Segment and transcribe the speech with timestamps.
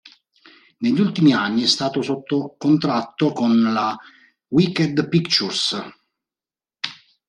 [0.79, 3.95] Negli ultimi anni è stato sotto contratto con la
[4.47, 5.75] Wicked Pictures.